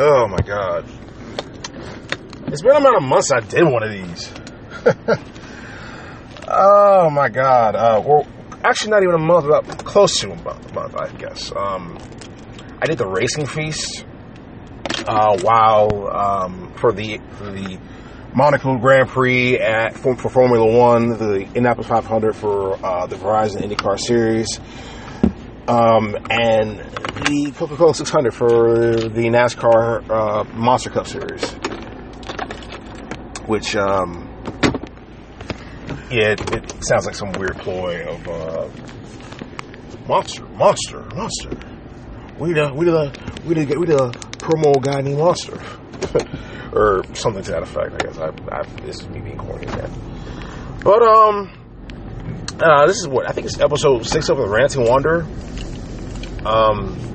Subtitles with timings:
[0.00, 0.84] Oh my god.
[2.46, 4.32] It's been about a month I did one of these.
[6.48, 7.74] oh my god.
[7.74, 8.24] Uh, well,
[8.62, 11.50] actually, not even a month, about close to a month, I guess.
[11.50, 11.98] Um,
[12.80, 14.06] I did the racing feast
[15.08, 17.80] uh, while um, for the for the
[18.32, 23.62] Monaco Grand Prix at for, for Formula One, the Indianapolis 500 for uh, the Verizon
[23.62, 24.60] IndyCar Series,
[25.68, 31.44] um, and the Coca-Cola 600 for the NASCAR uh, Monster Cup Series,
[33.46, 34.28] which um,
[36.10, 38.68] yeah, it, it, sounds like some weird ploy of uh,
[40.08, 41.50] monster, monster, monster.
[42.38, 43.12] We the we the
[43.44, 45.60] we the we the promo guy named Monster.
[46.72, 47.94] or something to that effect.
[47.94, 49.90] I guess I, I, this is me being corny again.
[50.82, 51.50] But um,
[52.60, 55.22] uh, this is what I think it's episode six of the Ranting Wanderer.
[56.44, 57.06] Um,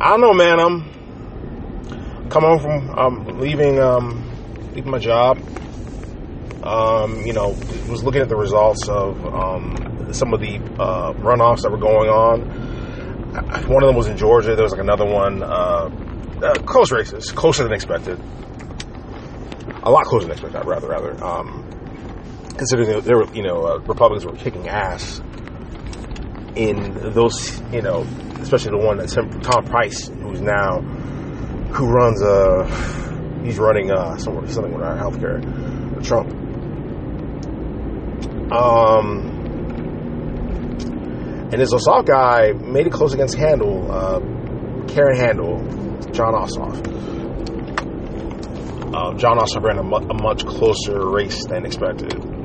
[0.00, 0.60] I don't know, man.
[0.60, 5.38] I'm coming home from um, leaving um, leaving my job.
[6.62, 7.50] Um, you know,
[7.88, 12.10] was looking at the results of um, some of the uh, runoffs that were going
[12.10, 12.68] on.
[13.68, 14.54] One of them was in Georgia.
[14.54, 15.42] There was like another one.
[15.42, 15.90] Uh,
[16.42, 18.20] uh, close races, closer than expected.
[19.82, 21.24] A lot closer than expected, rather, rather.
[21.24, 21.68] Um,
[22.58, 25.20] considering there were, you know, uh, Republicans were kicking ass
[26.56, 28.04] in those, you know,
[28.40, 30.80] especially the one that's Tom Price, who's now,
[31.72, 32.64] who runs, uh,
[33.44, 35.40] he's running, uh, something, something with our healthcare,
[36.04, 36.30] Trump.
[38.52, 39.28] Um,
[41.50, 44.20] and this Ossoff guy made it close against Handel, uh,
[44.88, 45.58] Karen Handel,
[46.12, 46.86] Jon Ossoff.
[48.94, 52.37] Um, Jon Ossoff ran a, mu- a, much closer race than expected.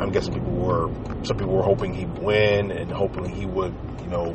[0.00, 0.88] I'm, guessing people were
[1.24, 4.34] some people were hoping he'd win and hoping he would, you know,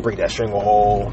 [0.00, 1.12] break that stranglehold.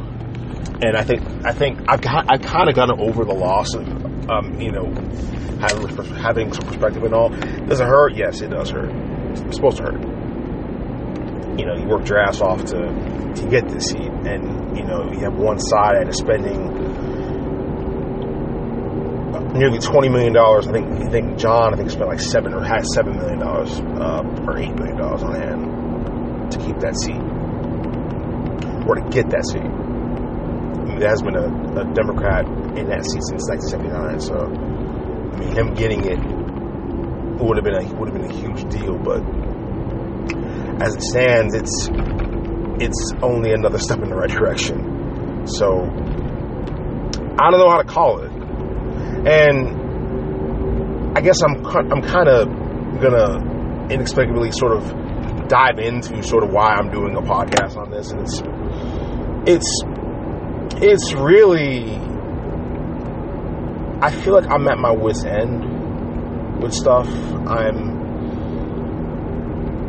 [0.82, 3.88] And I think I think I've got I've kind of gotten over the loss of,
[4.30, 4.86] um, you know,
[5.60, 7.30] having having some perspective and all.
[7.30, 8.16] Does it hurt?
[8.16, 8.92] Yes, it does hurt.
[9.32, 10.02] It's supposed to hurt.
[11.60, 15.12] You know, you worked your ass off to to get this seat, and you know
[15.12, 16.97] you have one side is spending
[19.54, 20.68] nearly twenty million dollars.
[20.68, 23.80] I think I think Jon I think spent like seven or had seven million dollars
[23.80, 27.22] uh, or eight million dollars on hand to keep that seat
[28.88, 29.62] or to get that seat.
[29.62, 31.48] I mean, there has been a,
[31.82, 32.46] a Democrat
[32.78, 36.20] in that seat since 1979, so I mean him getting it
[37.44, 39.22] would have been a would have been a huge deal, but
[40.82, 41.90] as it stands, it's
[42.80, 45.46] it's only another step in the right direction.
[45.48, 45.82] So
[47.40, 48.32] I don't know how to call it,
[49.28, 52.48] and I guess I'm I'm kind of
[53.02, 58.12] gonna inexplicably sort of dive into sort of why I'm doing a podcast on this,
[58.12, 58.42] and it's
[59.46, 59.84] it's
[60.82, 61.96] it's really
[64.02, 67.08] I feel like I'm at my wits end with stuff.
[67.48, 67.98] I'm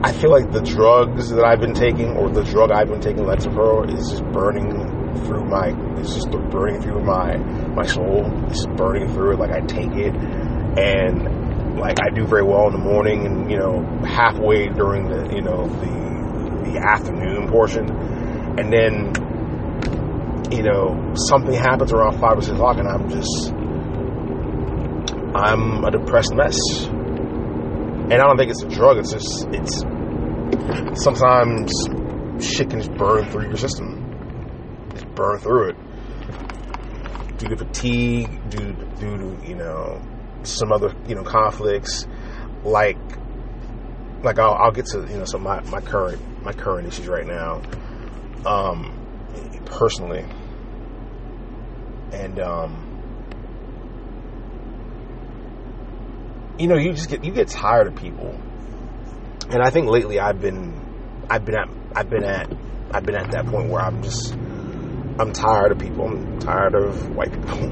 [0.03, 3.25] I feel like the drugs that I've been taking, or the drug I've been taking,
[3.25, 5.75] Lexapro, is just burning through my.
[6.01, 8.25] It's just burning through my my soul.
[8.49, 9.39] It's burning through it.
[9.39, 13.59] Like I take it, and like I do very well in the morning, and you
[13.59, 17.89] know halfway during the you know the the afternoon portion,
[18.59, 19.13] and then
[20.53, 23.53] you know something happens around five or six o'clock, and I'm just
[25.35, 26.57] I'm a depressed mess
[28.11, 28.97] and I don't think it's a drug.
[28.97, 29.83] It's just it's
[31.03, 31.71] sometimes
[32.43, 34.08] shit can just burn through your system.
[34.93, 35.76] Just burn through it.
[37.38, 40.03] Due to fatigue, due due to you know
[40.43, 42.06] some other you know conflicts,
[42.65, 42.99] like
[44.22, 47.26] like I'll, I'll get to you know some my, my current my current issues right
[47.26, 47.62] now,
[48.44, 48.93] um,
[49.66, 50.25] personally,
[52.12, 52.88] and um
[56.59, 58.31] you know, you just get you get tired of people,
[59.50, 60.75] and I think lately I've been
[61.31, 62.53] I've been at I've been at
[62.93, 64.34] I've been at that point where I'm just
[65.20, 66.06] I'm tired of people.
[66.06, 67.70] I'm tired of white people.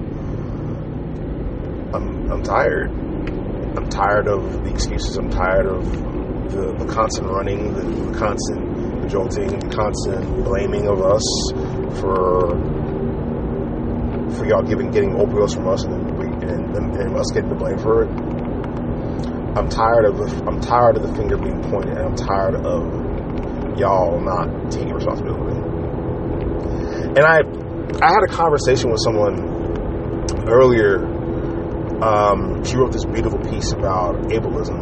[1.94, 2.90] I'm I'm tired.
[2.90, 5.16] I'm tired of the excuses.
[5.16, 5.84] I'm tired of
[6.50, 11.22] the, the constant running, the, the constant jolting, the constant blaming of us
[12.00, 12.48] for
[14.36, 15.94] for y'all giving getting opioids from us and,
[16.42, 18.10] and, and us getting the blame for it.
[19.56, 23.78] I'm tired of the, I'm tired of the finger being pointed, and I'm tired of
[23.78, 25.55] y'all not taking responsibility.
[27.16, 27.38] And I
[28.04, 29.40] I had a conversation with someone
[30.46, 30.98] earlier.
[32.04, 34.76] Um, she wrote this beautiful piece about ableism,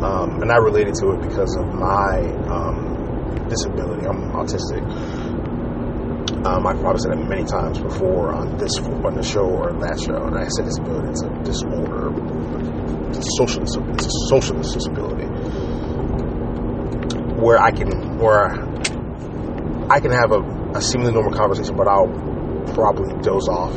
[0.00, 4.06] um, and I related to it because of my um, disability.
[4.06, 4.86] I'm autistic,
[6.46, 9.98] Um, I've probably said it many times before on this on the show or that
[9.98, 12.14] show, and I said disability is a disorder.
[13.08, 13.76] It's a socialist.
[13.94, 15.26] It's a socialist disability
[17.42, 18.54] where I can where
[19.90, 20.40] I can have a,
[20.74, 22.08] a seemingly normal conversation, but I'll
[22.74, 23.74] probably doze off.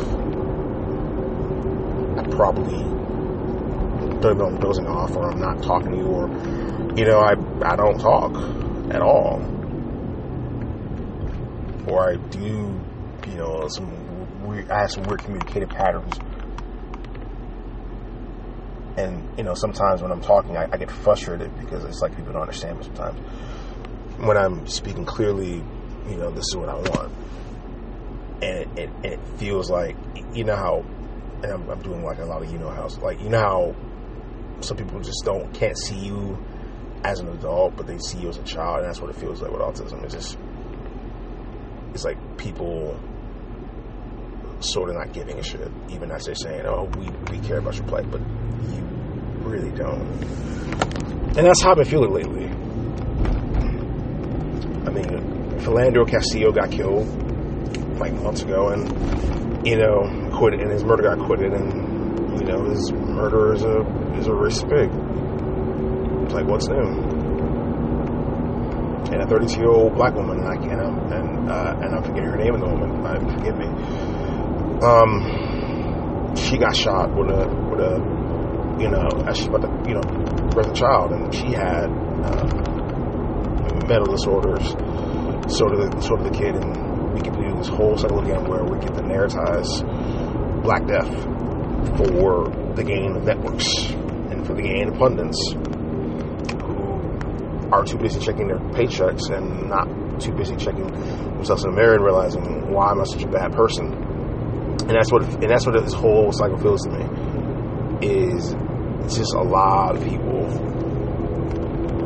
[2.17, 2.83] I probably
[4.21, 6.27] don't know I'm dozing off, or I'm not talking to you, or
[6.95, 7.31] you know, I
[7.65, 8.31] I don't talk
[8.93, 9.41] at all
[11.87, 12.79] or I do,
[13.27, 16.17] you know, some weird, I have some weird communicative patterns.
[18.95, 22.33] And, you know, sometimes when I'm talking, I, I, get frustrated because it's like people
[22.33, 23.19] don't understand me sometimes.
[24.17, 25.63] When I'm speaking clearly,
[26.09, 27.11] you know, this is what I want.
[28.41, 29.95] And it, it, it feels like,
[30.33, 30.85] you know how,
[31.43, 33.75] and I'm, I'm doing like a lot of, you know, how, like, you know how
[34.61, 36.37] some people just don't, can't see you
[37.03, 39.41] as an adult, but they see you as a child, and that's what it feels
[39.41, 40.03] like with autism.
[40.03, 40.37] It's just,
[41.93, 42.99] it's like people
[44.59, 47.75] sort of not giving a shit, even as they're saying, "Oh, we we care about
[47.75, 48.81] your plight," but you
[49.41, 50.01] really don't.
[51.35, 52.45] And that's how I've been feeling lately.
[54.85, 57.07] I mean, Philando Castile got killed
[57.99, 62.65] like months ago, and you know, quit, and his murder got acquitted, and you know,
[62.69, 63.81] his murder is a
[64.17, 64.89] is a pig.
[66.23, 67.23] It's like, what's new?
[69.13, 70.81] and a 32 year old black woman, and I can't,
[71.11, 73.05] and uh, and I'm forgetting her name in the moment.
[73.05, 73.67] Uh, forgive me.
[74.81, 77.99] Um, she got shot with a with a
[78.81, 80.01] you know as she's about to you know
[80.49, 81.85] birth a child, and she had
[82.25, 82.45] uh,
[83.87, 84.73] mental disorders.
[85.47, 88.63] So did the, did the kid, and we to do this whole cycle again where
[88.63, 89.83] we get to narratize
[90.63, 91.11] Black Death
[91.97, 92.83] for the
[93.17, 93.67] of networks
[94.31, 95.37] and for the of pundits
[96.63, 99.87] who are too busy checking their paychecks and not
[100.19, 100.87] too busy checking
[101.35, 103.93] themselves in the mirror and realizing why am I such a bad person.
[103.93, 108.07] And that's what and that's what this whole cycle feels to me.
[108.07, 108.55] Is
[109.03, 110.47] it's just a lot of people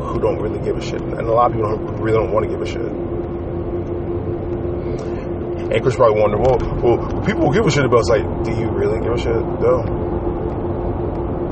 [0.08, 2.44] who don't really give a shit, and a lot of people don't, really don't want
[2.46, 3.07] to give a shit.
[5.70, 8.00] And Chris probably wonder, well, well, people give a shit about.
[8.00, 9.36] It's like, do you really give a shit?
[9.60, 10.08] No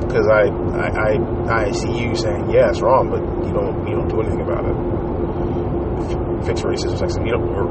[0.07, 3.95] because I, I, I I see you saying yeah it's wrong, but you don't you
[3.95, 4.75] don't do anything about it.
[6.45, 7.65] Fix racism, sexism, you know, or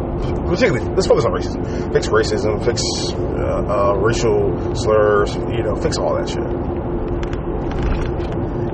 [0.46, 1.92] particularly let's focus on racism.
[1.92, 2.82] Fix racism, fix
[3.14, 6.44] uh, uh, racial slurs, you know, fix all that shit.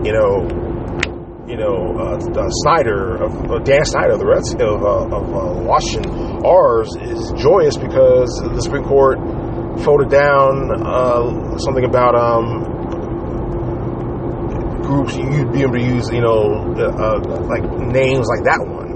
[0.04, 0.48] You know,
[1.46, 5.62] you know, uh, uh, Snyder of uh, Dan Snyder, the Reds of, uh, of uh,
[5.62, 9.18] Washington, ours is joyous because the Supreme Court
[9.78, 12.64] voted down uh, something about um,
[14.82, 18.92] groups you'd be able to use, you know, uh, like names like that one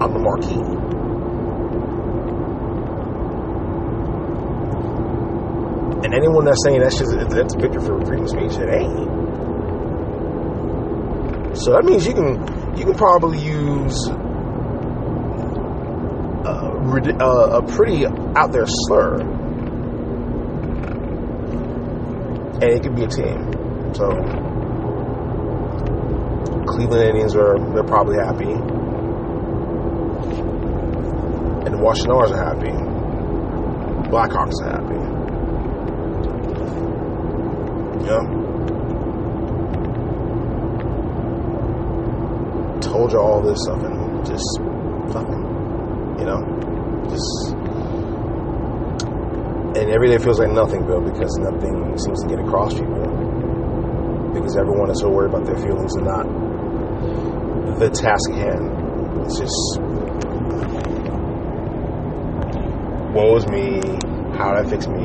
[0.00, 0.76] on the marquee.
[6.04, 9.16] And anyone that's saying that's just that's a victory for freedom of speech, it ain't.
[11.56, 14.08] So that means you can you can probably use
[16.46, 19.20] a, a, a pretty out there slur,
[22.54, 23.52] and it could be a team.
[23.94, 24.08] So
[26.66, 28.52] Cleveland Indians are they're probably happy.
[31.64, 32.70] And the Washington Oilers are happy.
[34.10, 35.00] Blackhawks are happy.
[38.06, 38.22] Yeah.
[42.80, 44.60] Told you all this stuff and just
[45.12, 45.45] nothing.
[46.18, 47.06] You know?
[47.10, 47.56] Just
[49.76, 53.04] and every day feels like nothing, Bill, because nothing seems to get across people.
[54.32, 56.24] Because everyone is so worried about their feelings and not
[57.78, 58.72] the task at hand.
[59.26, 59.80] It's just,
[63.12, 63.82] woe is me.
[64.38, 65.04] How did I fix me?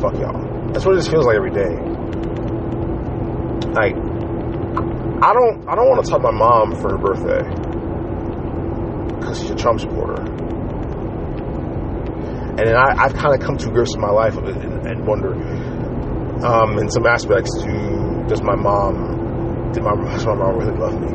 [0.00, 0.70] Fuck y'all.
[0.72, 1.74] That's what it just feels like every day.
[3.74, 3.96] Like,
[5.20, 7.63] I don't, I don't want to tell my mom for her birthday
[9.34, 10.22] because she's a Trump supporter.
[12.56, 15.34] And then I, have kind of come to grips with my life and, and wonder,
[16.44, 21.00] um, in some aspects, to does my mom did my, does my mom really love
[21.00, 21.08] me?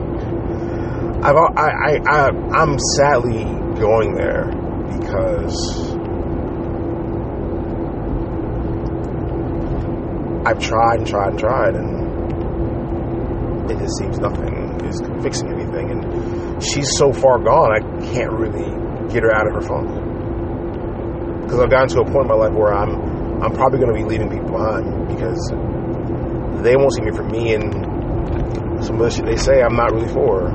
[1.23, 2.29] I've, I, I, I,
[2.61, 3.43] I'm sadly
[3.79, 4.45] going there
[4.99, 5.91] because
[10.45, 12.09] I've tried and tried and tried, and
[13.71, 14.48] it just seems nothing
[15.21, 15.91] fixing anything.
[15.91, 17.79] And she's so far gone, I
[18.13, 18.69] can't really
[19.11, 19.87] get her out of her funk.
[21.43, 23.97] Because I've gotten to a point in my life where I'm, I'm probably going to
[23.97, 25.51] be leaving people behind because
[26.63, 27.73] they won't see me for me, and
[28.83, 30.49] some of the shit they say I'm not really for.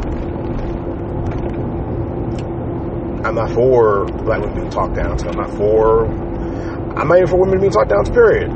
[3.26, 5.28] I'm not for black women being talked down to.
[5.28, 6.06] I'm not for.
[6.06, 8.12] I'm not even for women being talked down to.
[8.12, 8.50] Period.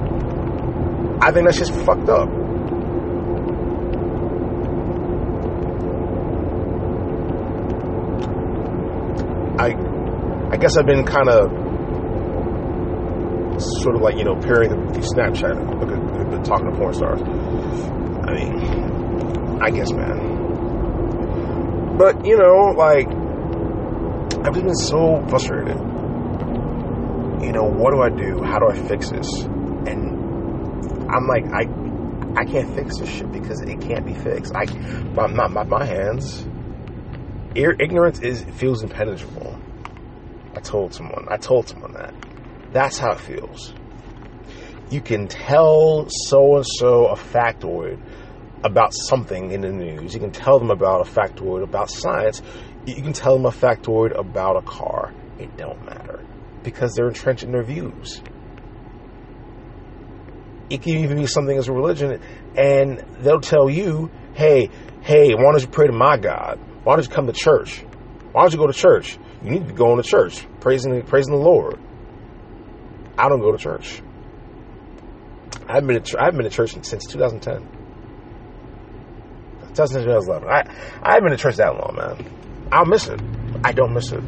[1.21, 2.29] I think that's just fucked up.
[9.59, 9.75] I,
[10.48, 11.51] I guess I've been kind of,
[13.83, 17.21] sort of like you know, peering through Snapchat, at, been talking to porn stars.
[17.23, 20.37] I mean, I guess, man.
[21.97, 23.09] But you know, like
[24.47, 25.77] I've just been so frustrated.
[27.43, 28.43] You know, what do I do?
[28.43, 29.43] How do I fix this?
[29.43, 30.15] And
[31.11, 31.67] I'm like, I
[32.41, 34.55] I can't fix this shit because it can't be fixed.
[34.55, 34.65] I
[35.15, 36.47] my, my, my hands.
[37.55, 39.59] Ignorance is feels impenetrable.
[40.59, 41.25] I told someone.
[41.29, 42.13] I told someone that.
[42.73, 43.75] That's how it feels.
[44.91, 48.01] You can tell so and so a factoid
[48.65, 50.15] about something in the news.
[50.15, 52.43] You can tell them about a factoid about science.
[52.87, 55.15] You can tell them a factoid about a car.
[55.39, 56.27] It don't matter
[56.65, 58.21] because they're entrenched in their views.
[60.71, 62.21] It can even be something as a religion,
[62.57, 64.71] and they'll tell you, "Hey,
[65.03, 66.59] hey, why don't you pray to my God?
[66.83, 67.85] Why don't you come to church?
[68.39, 69.19] Why don't you go to church?
[69.43, 71.77] You need to be going to church, praising praising the Lord."
[73.19, 74.01] I don't go to church.
[75.67, 77.67] I've been to, I've been to church since 2010.
[79.75, 80.49] 2011.
[80.49, 80.63] I
[81.03, 82.69] I haven't been to church that long, man.
[82.71, 83.21] I'll miss it.
[83.65, 84.23] I don't miss it.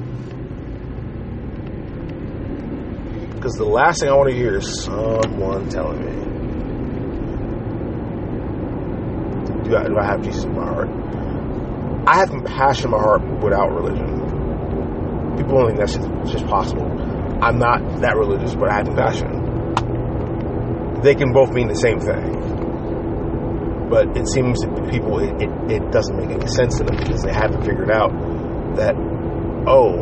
[3.37, 6.14] Because the last thing I want to hear is someone telling me,
[9.69, 11.10] do I, do I have Jesus in my heart?
[12.07, 14.07] I have compassion in my heart without religion.
[15.37, 16.87] People don't think that's just, just possible.
[17.42, 19.38] I'm not that religious, but I have compassion.
[21.02, 22.40] They can both mean the same thing
[23.90, 27.23] but it seems that people it, it, it, doesn't make any sense to them because
[27.23, 28.12] they haven't figured out
[28.76, 28.95] that
[29.66, 29.99] oh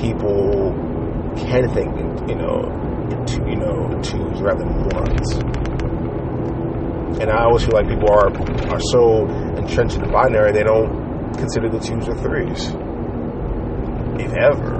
[0.00, 0.72] people
[1.36, 2.62] can think in, you know
[3.26, 5.69] two, you know twos rather than ones
[7.20, 8.28] and I always feel like people are
[8.70, 9.26] are so
[9.56, 12.68] entrenched in the binary they don't consider the twos or threes
[14.20, 14.78] if ever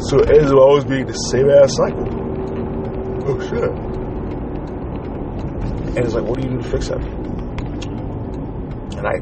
[0.00, 2.18] so it ends up always being the same ass cycle
[3.28, 3.98] oh shit.
[5.88, 7.00] And it's like, what do you do to fix that?
[8.96, 9.14] And I,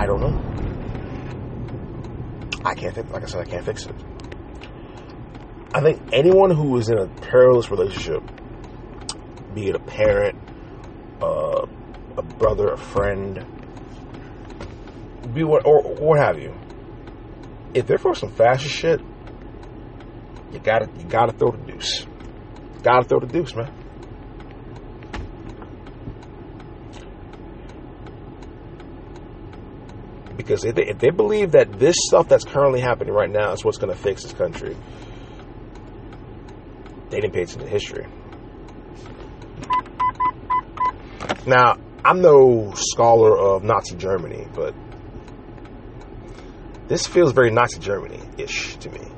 [0.00, 0.40] I don't know.
[2.64, 3.10] I can't fix.
[3.10, 3.94] Like I said, I can't fix it.
[5.74, 8.22] I think anyone who is in a perilous relationship,
[9.54, 10.38] be it a parent,
[11.20, 11.66] uh,
[12.16, 13.44] a brother, a friend,
[15.34, 16.54] be what or, what have you,
[17.74, 19.00] if they're for some fascist shit,
[20.52, 22.06] you gotta you gotta throw the deuce.
[22.82, 23.72] Gotta throw the deuce, man.
[30.36, 33.64] Because if they, if they believe that this stuff that's currently happening right now is
[33.64, 34.76] what's going to fix this country,
[37.10, 38.06] they didn't pay attention to history.
[41.46, 44.74] Now, I'm no scholar of Nazi Germany, but
[46.88, 49.12] this feels very Nazi Germany ish to me.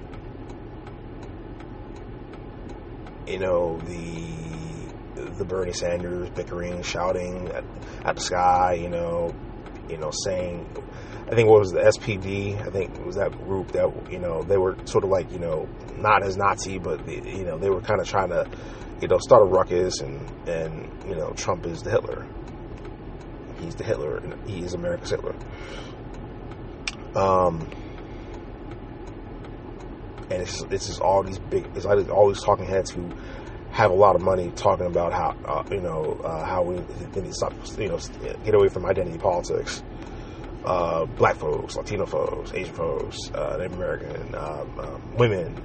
[3.26, 7.64] you know, the the Bernie Sanders bickering, shouting at,
[8.04, 9.34] at the sky, you know,
[9.88, 10.66] you know, saying,
[11.30, 12.60] I think what was the SPD?
[12.60, 15.38] I think it was that group that you know they were sort of like you
[15.38, 18.48] know not as Nazi, but you know they were kind of trying to
[19.00, 22.26] you know start a ruckus, and and you know Trump is the Hitler.
[23.58, 25.34] He's the Hitler, and he is America's Hitler.
[27.14, 27.70] Um,
[30.30, 33.10] and it's it's just all these big it's like all these talking heads who
[33.74, 37.12] have a lot of money talking about how uh, you know uh, how we need
[37.12, 37.98] to stop you know
[38.44, 39.82] get away from identity politics.
[40.64, 45.62] Uh, black folks, Latino folks, Asian folks, uh, Native American, um, um, women,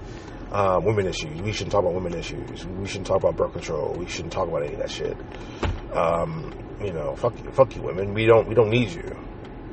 [0.52, 1.40] um, women issues.
[1.42, 2.66] We shouldn't talk about women issues.
[2.66, 3.94] We shouldn't talk about birth control.
[3.94, 5.16] We shouldn't talk about any of that shit.
[5.94, 6.52] Um,
[6.82, 8.14] you know, fuck you, fuck you, women.
[8.14, 9.16] We don't, we don't need you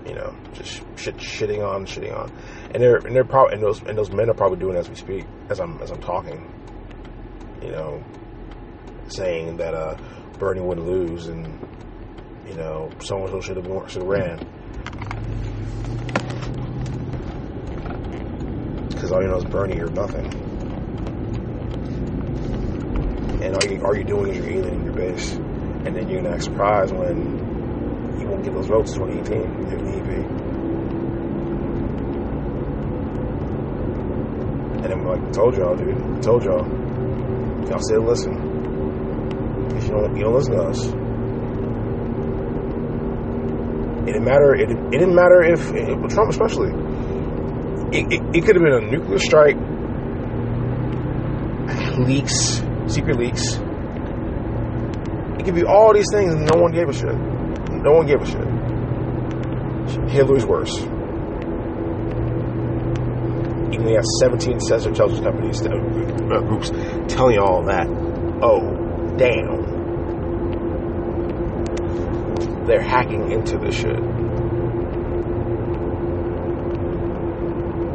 [0.07, 2.31] you know, just shit, shitting on, shitting on,
[2.73, 4.95] and they're and they're probably and those and those men are probably doing as we
[4.95, 6.49] speak, as I'm as I'm talking,
[7.61, 8.05] you know,
[9.09, 9.97] saying that uh,
[10.39, 11.59] Bernie would lose and
[12.47, 14.57] you know so and should have should have ran
[18.97, 20.25] because all you know is Bernie or nothing,
[23.43, 26.35] and all you all you're doing is you're alienating your base, and then you're gonna
[26.35, 30.17] act surprised when you won't get those votes in 2018 if need be.
[34.83, 36.23] And I'm like, told y'all, dude.
[36.23, 36.67] Told y'all.
[37.69, 38.46] Y'all still listen.
[39.87, 40.87] You don't, listen to us.
[44.02, 44.55] It didn't matter.
[44.55, 46.71] It, it didn't matter if it, Trump, especially.
[47.93, 49.57] It, it, it could have been a nuclear strike,
[51.99, 53.55] leaks, secret leaks.
[55.38, 57.14] It could be all these things, and no one gave a shit.
[57.14, 58.47] No one gave a shit.
[60.11, 60.76] Hillary's worse.
[63.73, 66.71] Even they have 17 sensor intelligence companies, uh, groups
[67.09, 67.87] telling you all that.
[68.43, 68.61] Oh,
[69.16, 69.56] damn.
[72.67, 74.01] They're hacking into the shit.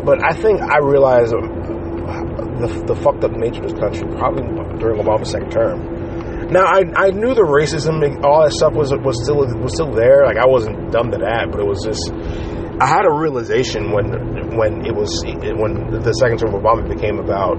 [0.05, 4.43] But I think I realized the, the fucked up nature of this country probably
[4.79, 6.49] during Obama's second term.
[6.49, 9.91] Now I, I knew the racism and all that stuff was was still was still
[9.93, 10.25] there.
[10.25, 12.11] Like I wasn't dumb to that, but it was just
[12.81, 17.19] I had a realization when when it was when the second term of Obama became
[17.19, 17.55] about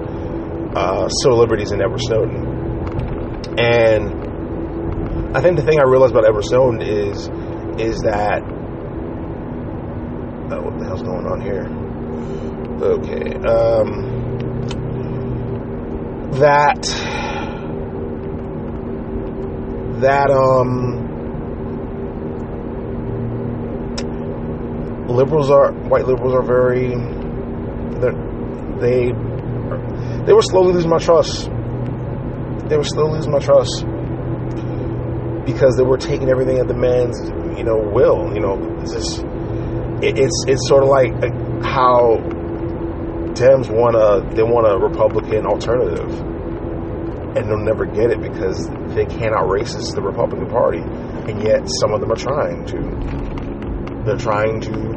[0.75, 2.45] uh, civil liberties and Edward Snowden,
[3.57, 4.22] and
[5.35, 7.27] I think the thing I realized about Snowden is
[7.79, 8.43] is that
[10.51, 11.65] oh, what the hell's going on here?
[12.79, 14.03] Okay, um,
[16.33, 16.83] that
[20.01, 21.01] that um
[25.07, 26.89] liberals are white liberals are very
[28.79, 29.11] they
[30.25, 31.49] they were slowly losing my trust.
[32.69, 33.87] They were slowly losing my trust
[35.45, 37.19] because they were taking everything at the man's
[37.57, 38.33] you know will.
[38.33, 39.19] You know, it's just,
[40.03, 41.13] it, it's it's sort of like
[41.63, 42.17] how
[43.33, 46.11] Dems want a they want a Republican alternative,
[47.35, 51.93] and they'll never get it because they cannot racist the Republican Party, and yet some
[51.93, 54.03] of them are trying to.
[54.05, 54.93] They're trying to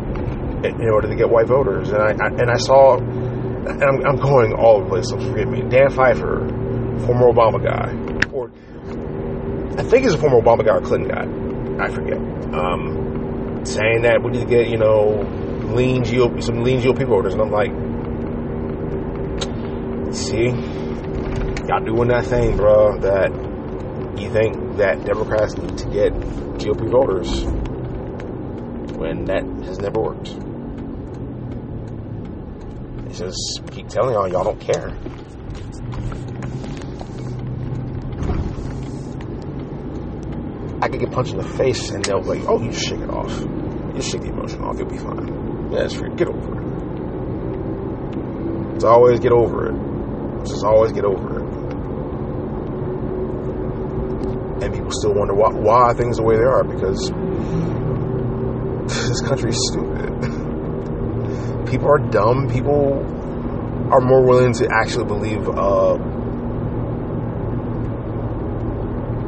[0.65, 1.91] in order to get white voters.
[1.91, 5.09] And I, I and I saw, and I'm, I'm, going all over the place.
[5.09, 5.62] So forgive me.
[5.62, 6.49] Dan Pfeiffer,
[7.07, 8.16] former Obama guy,
[9.78, 11.85] I think he's a former Obama guy or Clinton guy.
[11.85, 12.18] I forget.
[12.54, 15.21] Um, saying that we need to get you know
[15.75, 17.71] lean GOP, some lean GOP voters, and I'm like,
[20.15, 20.47] see,
[21.69, 22.99] y'all doing that thing, bro.
[23.00, 23.30] That
[24.21, 27.45] you think that Democrats need to get GOP voters
[28.97, 30.36] when that has never worked
[33.17, 34.95] just keep telling y'all y'all don't care.
[40.87, 43.11] I could get punched in the face and they'll be like, oh, you shake it
[43.11, 43.41] off.
[43.41, 45.73] You shake the emotion off, you'll be fine.
[45.73, 46.15] Yeah, it's free.
[46.15, 46.67] Get over it.
[48.77, 49.75] It's always get over it.
[50.47, 51.47] Just always get over it.
[54.63, 57.11] And people still wonder why, why things the way they are because
[59.09, 60.07] this country is stupid.
[61.69, 62.49] people are dumb.
[62.49, 63.03] People
[63.91, 65.97] are more willing to actually believe uh,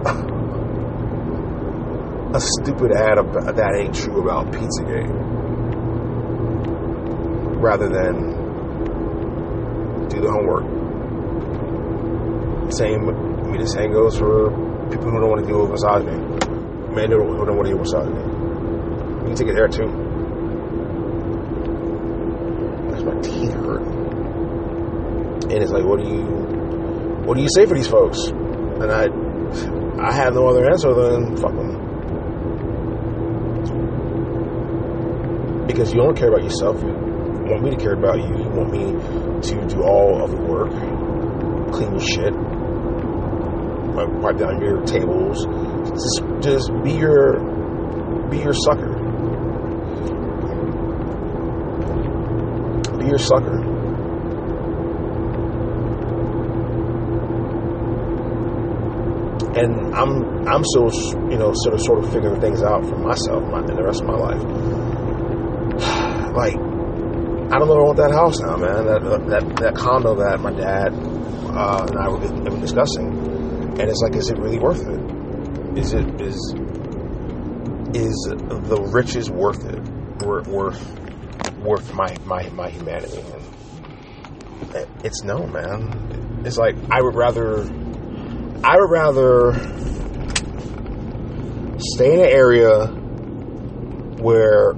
[2.38, 5.10] a stupid ad about, that ain't true about Pizzagate
[7.60, 8.14] rather than
[10.08, 10.62] do the homework.
[12.72, 13.12] Same, I
[13.50, 14.50] mean, the same goes for
[14.88, 16.16] people who don't want to deal with misogyny.
[16.94, 18.22] Men who don't want to deal with misogyny.
[19.18, 19.90] You can take it there too.
[22.90, 23.82] That's my teeth hurt.
[25.50, 26.22] And it's like, what do you,
[27.26, 28.26] what do you say for these folks?
[28.28, 29.08] And I,
[29.98, 31.67] I have no other answer than fuck them.
[35.78, 36.82] Because you don't care about yourself.
[36.82, 38.36] You want me to care about you.
[38.36, 38.98] You want me
[39.42, 40.72] to do all of the work,
[41.72, 42.34] clean your shit,
[43.94, 45.46] wipe down your tables.
[45.86, 47.38] Just, just be your,
[48.28, 48.90] be your sucker.
[52.98, 53.62] Be your sucker.
[59.54, 60.90] And I'm I'm still
[61.30, 64.00] you know sort of sort of figuring things out for myself my, in the rest
[64.00, 64.77] of my life.
[66.38, 66.54] Like
[67.50, 68.86] I don't know about that house now, man.
[68.86, 73.08] That that that condo that my dad uh, and I have been discussing,
[73.80, 75.00] and it's like, is it really worth it?
[75.78, 76.36] Is it is
[77.94, 79.80] is the riches worth it?
[80.24, 80.46] Worth
[81.58, 83.20] worth my my my humanity.
[84.74, 86.42] And it's no, man.
[86.44, 87.62] It's like I would rather
[88.62, 89.54] I would rather
[91.78, 92.86] stay in an area
[94.20, 94.74] where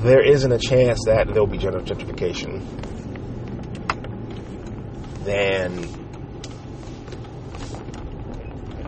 [0.00, 2.64] there isn't a chance that there'll be gentrification
[5.24, 5.86] than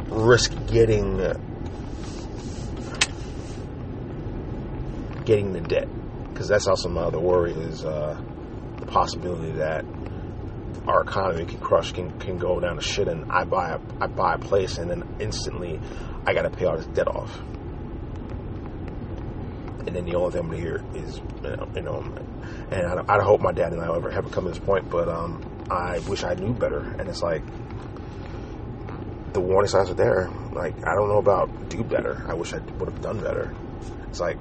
[0.08, 1.18] risk getting
[5.24, 5.88] getting the debt
[6.32, 8.20] because that's also my other worry is uh,
[8.80, 9.84] the possibility that
[10.86, 14.08] our economy can crush, can, can go down to shit, and I buy a, I
[14.08, 15.80] buy a place, and then instantly
[16.26, 17.40] I got to pay all this debt off.
[19.86, 21.18] And then the only thing I'm gonna hear is,
[21.74, 22.04] you know,
[22.70, 25.08] and I, I hope my dad and I ever have come to this point, but
[25.08, 26.80] um, I wish I knew better.
[26.98, 27.42] And it's like
[29.32, 30.30] the warning signs are there.
[30.52, 32.24] Like I don't know about do better.
[32.28, 33.54] I wish I would have done better.
[34.08, 34.38] It's like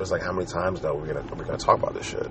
[0.00, 2.30] it's like how many times though we're gonna we're gonna talk about this shit.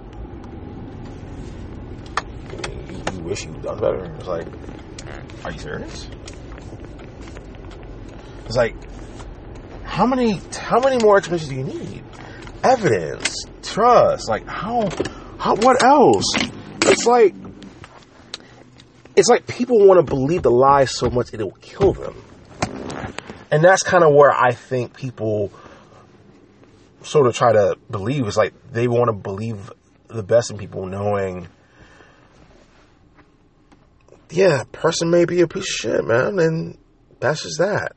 [2.52, 4.06] You, you wish you'd done better.
[4.18, 4.48] It's like,
[5.44, 6.08] are you serious?
[8.46, 8.76] It's like,
[9.98, 12.04] how many how many more explanations do you need?
[12.64, 14.88] Evidence, trust, like how
[15.40, 16.24] how what else?
[16.84, 17.34] It's like
[19.16, 22.16] it's like people want to believe the lie so much it'll kill them.
[23.50, 25.52] And that's kind of where I think people
[27.02, 29.72] sort of try to believe is like they want to believe
[30.10, 31.48] the best in people knowing
[34.30, 36.78] yeah, person may be a piece of shit, man, and
[37.20, 37.97] that's just that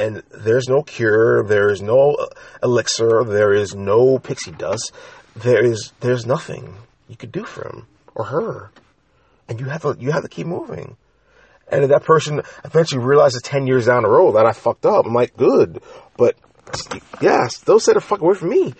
[0.00, 2.26] and there's no cure, there is no uh,
[2.62, 4.92] elixir, there is no pixie dust,
[5.36, 6.74] there is there's nothing
[7.08, 8.70] you could do for him or her,
[9.48, 10.96] and you have to you have to keep moving.
[11.68, 15.06] And that person eventually realizes ten years down the road that I fucked up.
[15.06, 15.82] I'm like, good,
[16.16, 16.36] but
[17.20, 18.74] yes, those stay the fuck away from me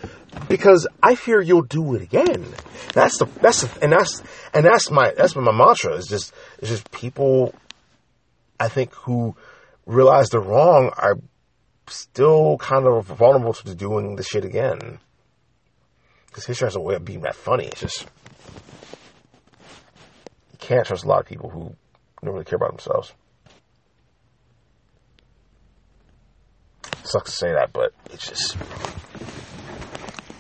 [0.49, 2.45] because I fear you'll do it again.
[2.95, 4.23] That's the that's the, and that's
[4.55, 5.95] and that's my that's my mantra.
[5.95, 7.55] Is just it's just people.
[8.59, 9.37] I think who
[9.91, 11.19] realize they're wrong are
[11.89, 14.99] still kind of vulnerable to doing the shit again.
[16.27, 17.67] Because history has a way of being that funny.
[17.67, 18.07] It's just
[20.53, 21.75] you can't trust a lot of people who
[22.23, 23.13] don't really care about themselves.
[27.03, 28.57] Sucks to say that, but it's just,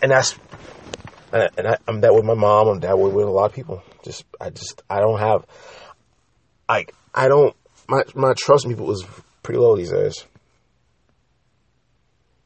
[0.00, 0.38] and that's,
[1.32, 2.68] and, I, am that with my mom.
[2.68, 3.82] I'm that way with a lot of people.
[4.04, 5.44] Just, I just, I don't have,
[6.68, 7.56] I, I don't.
[7.88, 9.04] My my trust in people is
[9.42, 10.24] pretty low these days.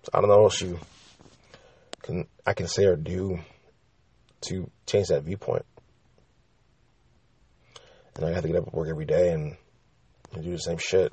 [0.03, 0.79] So I don't know what you
[2.03, 3.39] can I can say or do
[4.43, 5.65] to change that viewpoint.
[8.17, 9.57] And I have to get up at work every day and,
[10.33, 11.13] and do the same shit.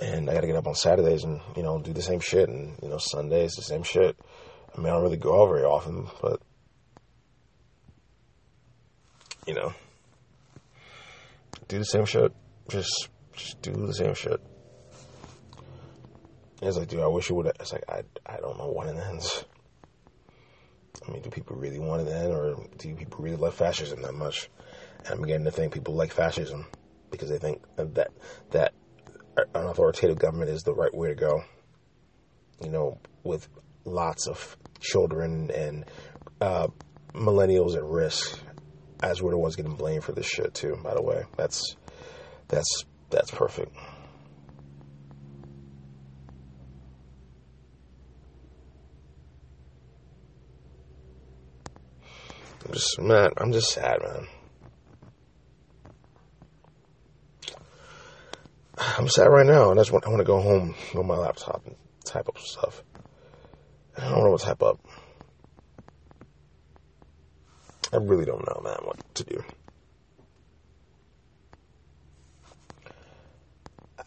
[0.00, 2.48] And I got to get up on Saturdays and you know do the same shit,
[2.48, 4.18] and you know Sundays the same shit.
[4.76, 6.40] I mean I don't really go out very often, but
[9.46, 9.72] you know
[11.68, 12.32] do the same shit.
[12.68, 14.40] Just just do the same shit.
[16.64, 17.46] It's like, dude, I wish it would.
[17.46, 19.44] It's like, I, I don't know what it ends.
[21.06, 24.14] I mean, do people really want it end, or do people really love fascism that
[24.14, 24.48] much?
[25.04, 26.66] And I'm beginning to think people like fascism
[27.10, 28.10] because they think that
[28.52, 28.72] that
[29.36, 31.42] an authoritative government is the right way to go.
[32.60, 33.48] You know, with
[33.84, 35.84] lots of children and
[36.40, 36.68] uh,
[37.12, 38.38] millennials at risk,
[39.02, 40.78] as we're the ones getting blamed for this shit too.
[40.82, 41.76] By the way, that's
[42.48, 43.76] that's that's perfect.
[52.64, 54.26] I'm just man, I'm just sad, man.
[58.76, 61.62] I'm sad right now, and that's want I want to go home on my laptop
[61.66, 62.82] and type up stuff.
[63.96, 64.80] I don't know what to type up.
[67.92, 69.44] I really don't know, man, what to do.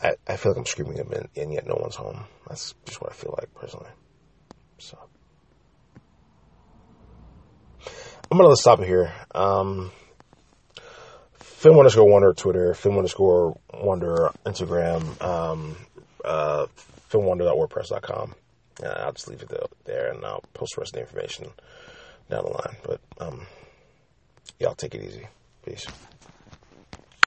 [0.02, 2.26] I, I feel like I'm screaming and, and yet no one's home.
[2.48, 3.90] That's just what I feel like personally.
[4.78, 4.98] So.
[8.30, 9.14] I'm gonna stop it here.
[9.34, 9.92] Um,
[11.40, 15.78] film underscore wonder Twitter, film underscore wonder Instagram, um,
[16.26, 16.68] uh,
[17.10, 18.36] filmwonder.wordpress.com.
[18.84, 19.52] Uh, I'll just leave it
[19.86, 21.48] there and I'll post the rest of the information
[22.30, 22.76] down the line.
[22.84, 23.48] But um,
[24.60, 25.28] y'all take it easy.
[25.66, 25.88] Peace.